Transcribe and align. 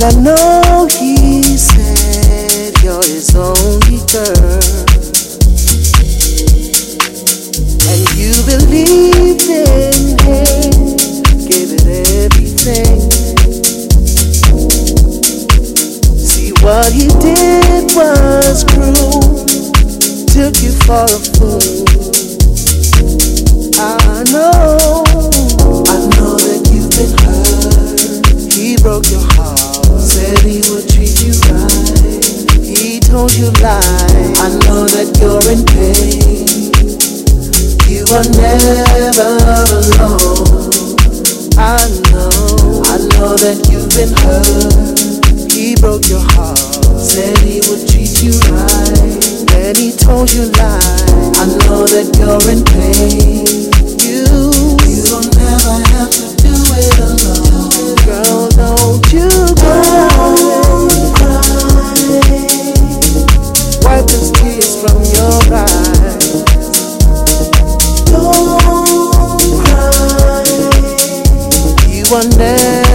And 0.00 0.14
I 0.14 0.20
know 0.20 0.86
he 0.92 1.42
said 1.42 2.72
you're 2.84 3.02
his 3.02 3.34
only 3.34 3.98
girl. 4.06 4.62
And 7.82 8.02
you 8.14 8.30
believed 8.46 9.50
in 9.50 10.14
him, 10.22 10.94
gave 11.50 11.74
it 11.74 11.82
everything. 12.14 13.10
See 16.16 16.52
what 16.62 16.92
he 16.92 17.08
did 17.18 17.90
was 17.96 18.62
cruel, 18.70 19.46
took 20.28 20.62
you 20.62 20.70
for 20.86 21.10
a 21.10 21.18
fool. 21.34 21.58
I 23.80 24.22
know, 24.30 25.07
Told 33.18 33.34
you 33.34 33.50
lies. 33.58 34.38
I 34.38 34.48
know 34.62 34.86
that 34.86 35.10
you're 35.18 35.42
in 35.50 35.66
pain. 35.66 36.46
You 37.90 38.06
are 38.14 38.22
never 38.38 39.42
alone. 39.58 40.94
I 41.58 41.82
know, 42.14 42.78
I 42.86 43.02
know 43.18 43.34
that 43.34 43.58
you've 43.66 43.90
been 43.98 44.14
hurt. 44.22 45.50
He 45.50 45.74
broke 45.74 46.06
your 46.06 46.22
heart, 46.30 46.62
said 46.94 47.36
he 47.42 47.58
would 47.66 47.90
treat 47.90 48.22
you 48.22 48.38
right. 48.54 49.18
Then 49.50 49.74
he 49.74 49.90
told 49.90 50.30
you 50.30 50.46
lies. 50.54 51.34
I 51.42 51.50
know 51.66 51.90
that 51.90 52.14
you're 52.22 52.46
in 52.46 52.62
pain. 52.70 53.50
You, 53.98 54.62
you 54.86 55.02
don't 55.10 55.34
ever 55.34 55.74
have 55.90 56.14
to 56.14 56.26
do 56.38 56.54
it 56.54 56.94
alone. 57.02 57.98
Girl, 58.06 58.46
don't 58.54 59.02
you 59.10 59.26
cry. 59.58 60.37
Those 64.86 65.08
tears 72.10 72.87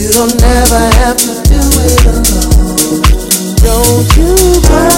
you 0.00 0.10
don't 0.12 0.40
never 0.40 0.78
have 0.96 1.16
to 1.18 1.26
do 1.44 1.60
it 1.60 2.06
alone. 2.06 3.02
Don't 3.56 4.16
you. 4.16 4.89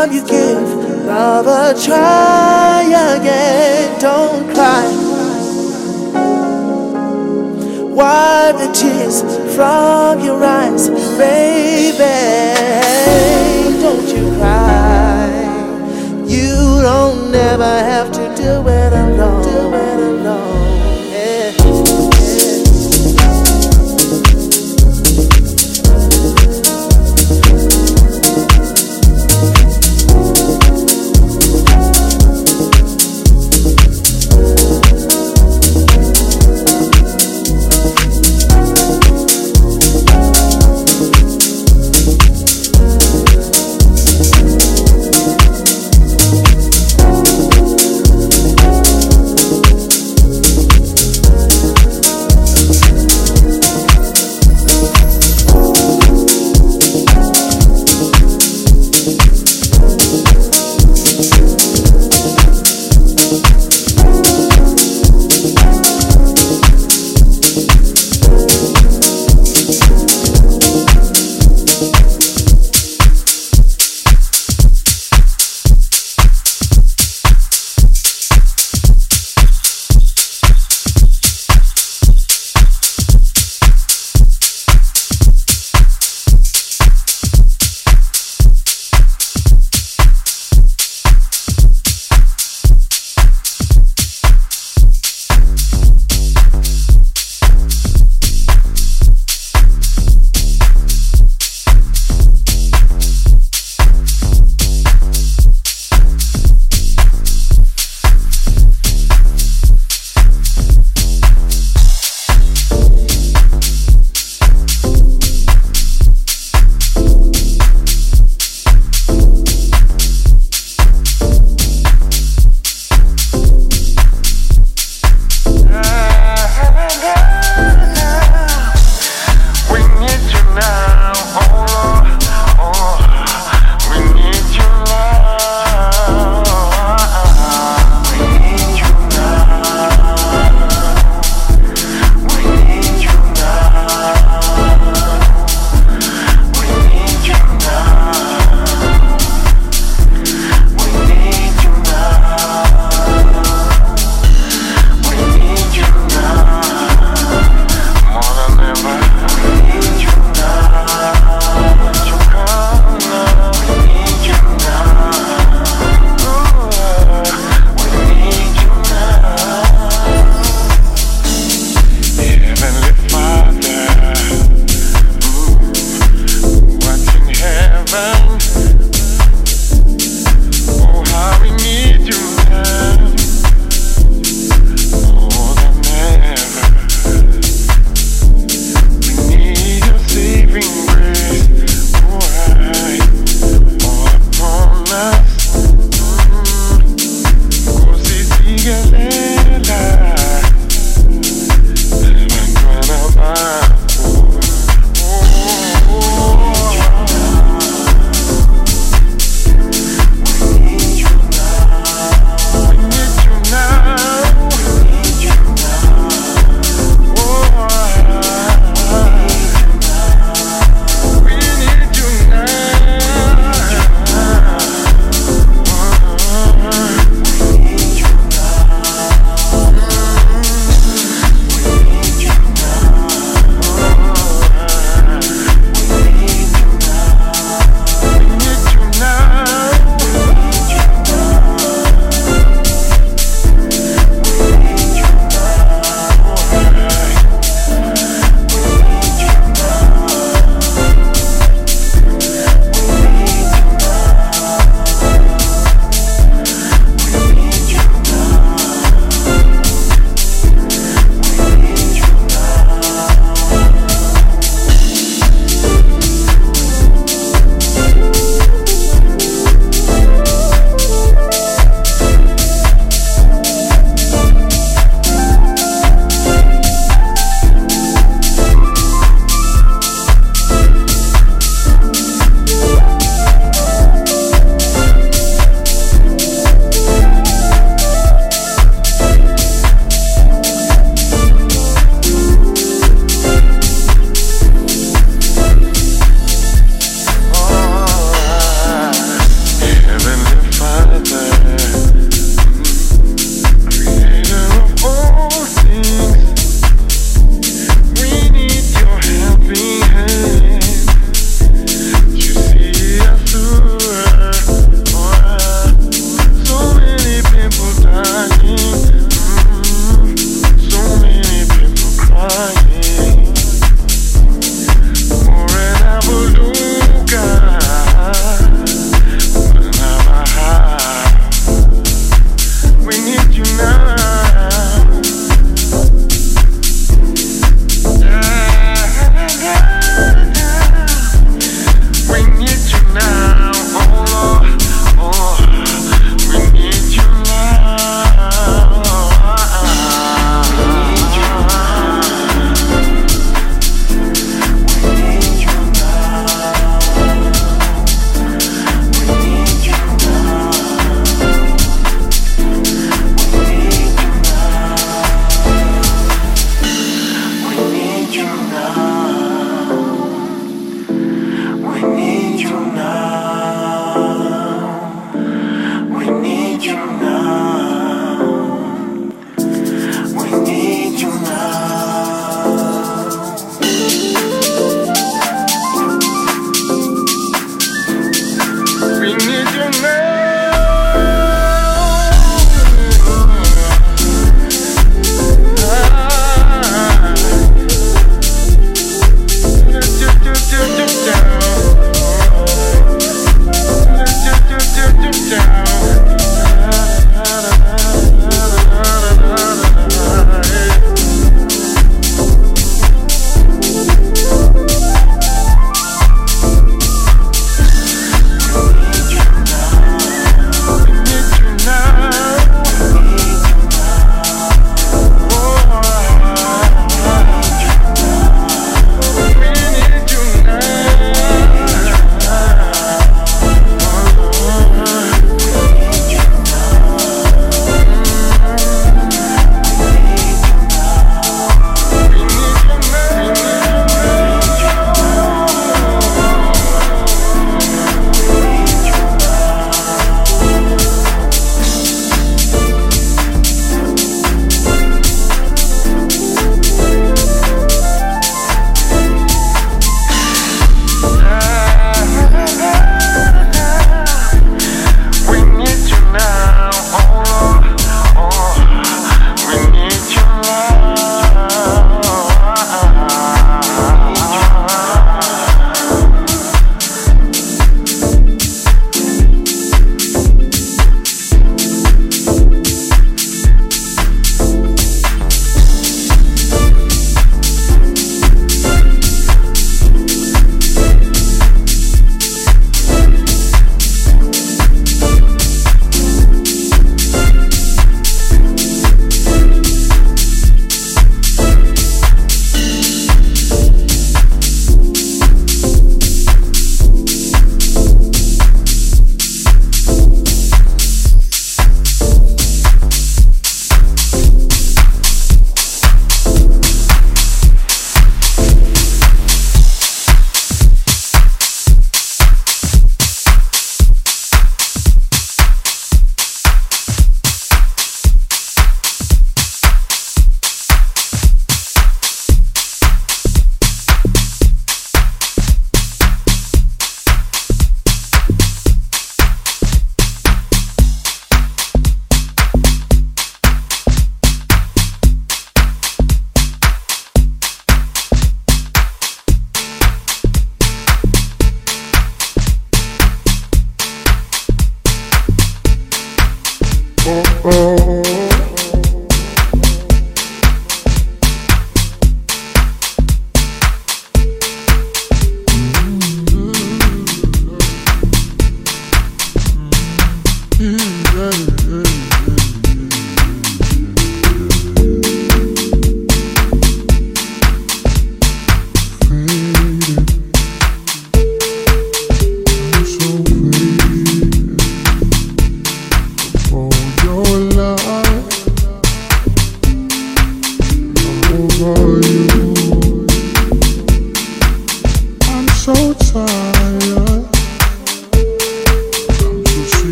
Time 0.00 0.12
you 0.12 0.24
give 0.24 0.62
love 1.04 1.46
a 1.46 1.78
try 1.78 2.84
again. 3.18 4.00
Don't 4.00 4.48
cry. 4.54 4.86
Wipe 7.98 8.56
the 8.56 8.72
tears 8.72 9.20
from 9.54 10.20
your 10.20 10.42
eyes, 10.42 10.88
baby. 11.18 12.16
Don't 13.82 14.08
you 14.08 14.24
cry. 14.38 15.28
You 16.26 16.80
don't 16.80 17.30
never 17.30 17.64
have 17.92 18.10
to 18.12 18.19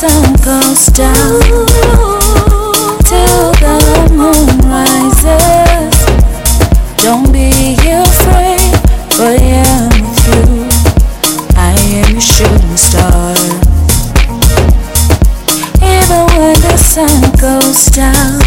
sun 0.00 0.32
goes 0.42 0.86
down 0.86 1.40
till 3.04 3.52
the 3.60 4.08
moon 4.16 4.48
rises. 4.64 5.94
Don't 6.96 7.30
be 7.30 7.74
afraid, 7.76 8.72
for 9.12 9.24
I 9.24 9.36
am 9.36 9.90
with 10.00 10.26
you. 10.26 10.68
I 11.54 11.76
am 11.98 12.12
your 12.12 12.20
shooting 12.22 12.76
star. 12.78 13.34
Even 15.82 16.24
when 16.38 16.56
the 16.62 16.76
sun 16.78 17.20
goes 17.36 17.84
down. 17.88 18.39